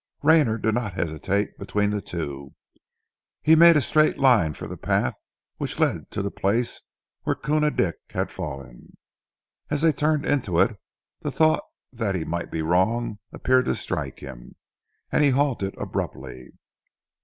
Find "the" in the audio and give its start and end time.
1.91-2.01, 4.65-4.75, 6.23-6.31, 11.21-11.29